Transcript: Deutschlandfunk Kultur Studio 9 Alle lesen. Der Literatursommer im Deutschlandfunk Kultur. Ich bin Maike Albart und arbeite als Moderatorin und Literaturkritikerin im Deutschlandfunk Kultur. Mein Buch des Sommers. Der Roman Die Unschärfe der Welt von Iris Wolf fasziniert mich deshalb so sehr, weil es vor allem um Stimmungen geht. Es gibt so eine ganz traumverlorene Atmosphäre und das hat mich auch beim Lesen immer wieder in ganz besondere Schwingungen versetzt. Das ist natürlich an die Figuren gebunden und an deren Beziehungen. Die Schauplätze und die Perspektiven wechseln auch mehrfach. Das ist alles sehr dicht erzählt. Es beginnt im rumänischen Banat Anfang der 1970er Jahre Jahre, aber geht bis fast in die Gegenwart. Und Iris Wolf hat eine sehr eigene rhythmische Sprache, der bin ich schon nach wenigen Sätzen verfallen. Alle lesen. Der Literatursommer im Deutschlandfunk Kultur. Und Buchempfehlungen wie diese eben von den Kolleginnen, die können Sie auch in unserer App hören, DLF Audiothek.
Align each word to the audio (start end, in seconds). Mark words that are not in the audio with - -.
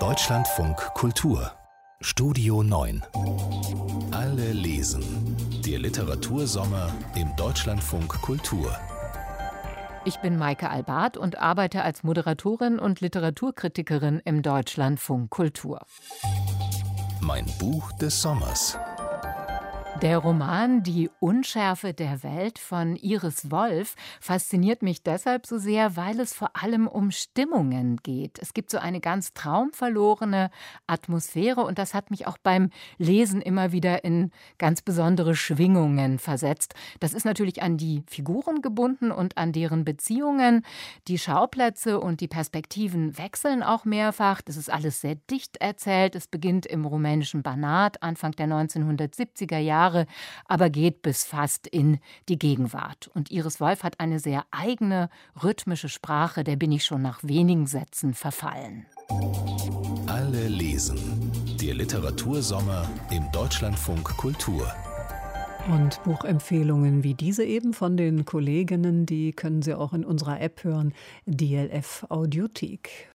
Deutschlandfunk 0.00 0.76
Kultur 0.94 1.52
Studio 2.00 2.64
9 2.64 3.04
Alle 4.10 4.52
lesen. 4.52 5.04
Der 5.64 5.78
Literatursommer 5.78 6.92
im 7.14 7.36
Deutschlandfunk 7.36 8.20
Kultur. 8.20 8.76
Ich 10.04 10.16
bin 10.16 10.36
Maike 10.36 10.70
Albart 10.70 11.16
und 11.16 11.38
arbeite 11.38 11.82
als 11.82 12.02
Moderatorin 12.02 12.80
und 12.80 13.00
Literaturkritikerin 13.00 14.20
im 14.24 14.42
Deutschlandfunk 14.42 15.30
Kultur. 15.30 15.86
Mein 17.20 17.46
Buch 17.60 17.92
des 17.92 18.20
Sommers. 18.20 18.76
Der 20.02 20.18
Roman 20.18 20.82
Die 20.82 21.08
Unschärfe 21.20 21.94
der 21.94 22.22
Welt 22.24 22.58
von 22.58 22.96
Iris 22.96 23.50
Wolf 23.50 23.94
fasziniert 24.20 24.82
mich 24.82 25.02
deshalb 25.02 25.46
so 25.46 25.56
sehr, 25.56 25.96
weil 25.96 26.18
es 26.20 26.34
vor 26.34 26.50
allem 26.60 26.88
um 26.88 27.10
Stimmungen 27.10 27.96
geht. 27.98 28.38
Es 28.40 28.54
gibt 28.54 28.70
so 28.70 28.78
eine 28.78 29.00
ganz 29.00 29.32
traumverlorene 29.34 30.50
Atmosphäre 30.88 31.64
und 31.64 31.78
das 31.78 31.94
hat 31.94 32.10
mich 32.10 32.26
auch 32.26 32.36
beim 32.38 32.70
Lesen 32.98 33.40
immer 33.40 33.72
wieder 33.72 34.04
in 34.04 34.30
ganz 34.58 34.82
besondere 34.82 35.36
Schwingungen 35.36 36.18
versetzt. 36.18 36.74
Das 37.00 37.14
ist 37.14 37.24
natürlich 37.24 37.62
an 37.62 37.78
die 37.78 38.02
Figuren 38.06 38.62
gebunden 38.62 39.10
und 39.10 39.38
an 39.38 39.52
deren 39.52 39.84
Beziehungen. 39.84 40.66
Die 41.08 41.18
Schauplätze 41.18 42.00
und 42.00 42.20
die 42.20 42.28
Perspektiven 42.28 43.16
wechseln 43.16 43.62
auch 43.62 43.84
mehrfach. 43.84 44.42
Das 44.42 44.56
ist 44.56 44.70
alles 44.70 45.00
sehr 45.00 45.14
dicht 45.30 45.58
erzählt. 45.58 46.14
Es 46.14 46.26
beginnt 46.26 46.66
im 46.66 46.84
rumänischen 46.84 47.42
Banat 47.42 48.02
Anfang 48.02 48.32
der 48.32 48.48
1970er 48.48 49.58
Jahre 49.58 49.83
Jahre, 49.84 50.06
aber 50.46 50.70
geht 50.70 51.02
bis 51.02 51.24
fast 51.24 51.66
in 51.66 51.98
die 52.28 52.38
Gegenwart. 52.38 53.10
Und 53.14 53.30
Iris 53.30 53.60
Wolf 53.60 53.82
hat 53.82 54.00
eine 54.00 54.18
sehr 54.18 54.44
eigene 54.50 55.10
rhythmische 55.42 55.88
Sprache, 55.88 56.42
der 56.42 56.56
bin 56.56 56.72
ich 56.72 56.84
schon 56.84 57.02
nach 57.02 57.22
wenigen 57.22 57.66
Sätzen 57.66 58.14
verfallen. 58.14 58.86
Alle 60.06 60.48
lesen. 60.48 60.98
Der 61.60 61.74
Literatursommer 61.74 62.88
im 63.10 63.30
Deutschlandfunk 63.32 64.04
Kultur. 64.16 64.72
Und 65.68 66.02
Buchempfehlungen 66.04 67.04
wie 67.04 67.14
diese 67.14 67.44
eben 67.44 67.72
von 67.72 67.96
den 67.96 68.24
Kolleginnen, 68.24 69.06
die 69.06 69.32
können 69.32 69.62
Sie 69.62 69.74
auch 69.74 69.94
in 69.94 70.04
unserer 70.04 70.40
App 70.40 70.62
hören, 70.64 70.92
DLF 71.26 72.06
Audiothek. 72.10 73.13